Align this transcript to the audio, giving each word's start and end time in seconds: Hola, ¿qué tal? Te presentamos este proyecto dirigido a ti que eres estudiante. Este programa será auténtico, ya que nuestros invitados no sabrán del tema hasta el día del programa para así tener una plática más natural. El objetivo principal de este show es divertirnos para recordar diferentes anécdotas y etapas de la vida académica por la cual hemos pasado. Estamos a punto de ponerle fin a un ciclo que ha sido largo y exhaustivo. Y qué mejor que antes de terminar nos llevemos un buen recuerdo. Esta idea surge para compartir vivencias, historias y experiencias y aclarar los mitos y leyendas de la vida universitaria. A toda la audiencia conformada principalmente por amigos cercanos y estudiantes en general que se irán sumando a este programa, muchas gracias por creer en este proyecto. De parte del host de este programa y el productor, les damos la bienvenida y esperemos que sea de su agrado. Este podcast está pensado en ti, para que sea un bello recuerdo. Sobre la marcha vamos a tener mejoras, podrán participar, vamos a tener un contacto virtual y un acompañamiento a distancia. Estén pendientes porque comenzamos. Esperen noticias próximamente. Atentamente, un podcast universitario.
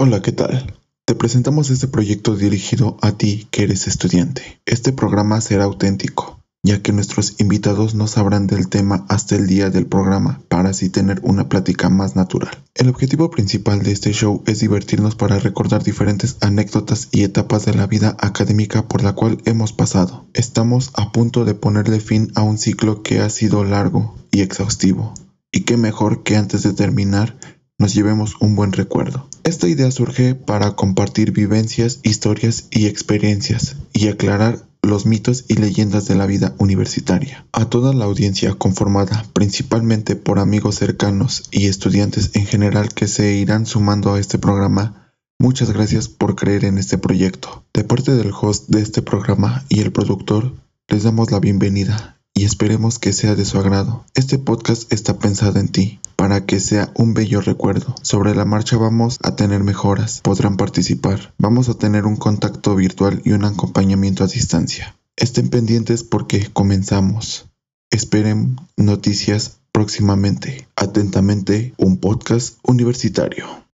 Hola, 0.00 0.22
¿qué 0.22 0.30
tal? 0.30 0.78
Te 1.06 1.16
presentamos 1.16 1.70
este 1.70 1.88
proyecto 1.88 2.36
dirigido 2.36 2.98
a 3.02 3.10
ti 3.18 3.48
que 3.50 3.64
eres 3.64 3.88
estudiante. 3.88 4.60
Este 4.64 4.92
programa 4.92 5.40
será 5.40 5.64
auténtico, 5.64 6.38
ya 6.62 6.80
que 6.80 6.92
nuestros 6.92 7.34
invitados 7.40 7.96
no 7.96 8.06
sabrán 8.06 8.46
del 8.46 8.68
tema 8.68 9.04
hasta 9.08 9.34
el 9.34 9.48
día 9.48 9.70
del 9.70 9.86
programa 9.86 10.40
para 10.46 10.68
así 10.68 10.88
tener 10.88 11.18
una 11.24 11.48
plática 11.48 11.88
más 11.88 12.14
natural. 12.14 12.62
El 12.76 12.90
objetivo 12.90 13.28
principal 13.32 13.82
de 13.82 13.90
este 13.90 14.12
show 14.12 14.44
es 14.46 14.60
divertirnos 14.60 15.16
para 15.16 15.40
recordar 15.40 15.82
diferentes 15.82 16.36
anécdotas 16.42 17.08
y 17.10 17.24
etapas 17.24 17.64
de 17.64 17.74
la 17.74 17.88
vida 17.88 18.16
académica 18.20 18.86
por 18.86 19.02
la 19.02 19.14
cual 19.14 19.38
hemos 19.46 19.72
pasado. 19.72 20.28
Estamos 20.32 20.92
a 20.94 21.10
punto 21.10 21.44
de 21.44 21.54
ponerle 21.54 21.98
fin 21.98 22.30
a 22.36 22.44
un 22.44 22.58
ciclo 22.58 23.02
que 23.02 23.18
ha 23.18 23.30
sido 23.30 23.64
largo 23.64 24.14
y 24.30 24.42
exhaustivo. 24.42 25.12
Y 25.50 25.62
qué 25.62 25.76
mejor 25.76 26.22
que 26.22 26.36
antes 26.36 26.62
de 26.62 26.72
terminar 26.72 27.36
nos 27.78 27.94
llevemos 27.94 28.34
un 28.40 28.56
buen 28.56 28.72
recuerdo. 28.72 29.28
Esta 29.44 29.68
idea 29.68 29.90
surge 29.90 30.34
para 30.34 30.74
compartir 30.74 31.32
vivencias, 31.32 32.00
historias 32.02 32.66
y 32.70 32.86
experiencias 32.86 33.76
y 33.92 34.08
aclarar 34.08 34.66
los 34.82 35.06
mitos 35.06 35.44
y 35.48 35.54
leyendas 35.54 36.06
de 36.06 36.14
la 36.14 36.26
vida 36.26 36.54
universitaria. 36.58 37.46
A 37.52 37.66
toda 37.66 37.92
la 37.92 38.04
audiencia 38.04 38.54
conformada 38.54 39.24
principalmente 39.32 40.16
por 40.16 40.38
amigos 40.38 40.76
cercanos 40.76 41.44
y 41.50 41.66
estudiantes 41.66 42.30
en 42.34 42.46
general 42.46 42.92
que 42.92 43.08
se 43.08 43.34
irán 43.34 43.66
sumando 43.66 44.14
a 44.14 44.20
este 44.20 44.38
programa, 44.38 45.12
muchas 45.38 45.70
gracias 45.70 46.08
por 46.08 46.36
creer 46.36 46.64
en 46.64 46.78
este 46.78 46.98
proyecto. 46.98 47.64
De 47.72 47.84
parte 47.84 48.14
del 48.14 48.32
host 48.32 48.68
de 48.68 48.82
este 48.82 49.02
programa 49.02 49.64
y 49.68 49.80
el 49.80 49.92
productor, 49.92 50.54
les 50.88 51.04
damos 51.04 51.30
la 51.30 51.40
bienvenida 51.40 52.18
y 52.34 52.44
esperemos 52.44 52.98
que 52.98 53.12
sea 53.12 53.34
de 53.34 53.44
su 53.44 53.58
agrado. 53.58 54.04
Este 54.14 54.38
podcast 54.38 54.92
está 54.92 55.18
pensado 55.18 55.58
en 55.58 55.68
ti, 55.68 56.00
para 56.28 56.44
que 56.44 56.60
sea 56.60 56.92
un 56.94 57.14
bello 57.14 57.40
recuerdo. 57.40 57.94
Sobre 58.02 58.34
la 58.34 58.44
marcha 58.44 58.76
vamos 58.76 59.16
a 59.22 59.34
tener 59.34 59.64
mejoras, 59.64 60.20
podrán 60.20 60.58
participar, 60.58 61.32
vamos 61.38 61.70
a 61.70 61.78
tener 61.78 62.04
un 62.04 62.16
contacto 62.16 62.76
virtual 62.76 63.22
y 63.24 63.32
un 63.32 63.46
acompañamiento 63.46 64.24
a 64.24 64.26
distancia. 64.26 64.94
Estén 65.16 65.48
pendientes 65.48 66.04
porque 66.04 66.50
comenzamos. 66.52 67.46
Esperen 67.90 68.56
noticias 68.76 69.60
próximamente. 69.72 70.68
Atentamente, 70.76 71.72
un 71.78 71.96
podcast 71.96 72.58
universitario. 72.62 73.64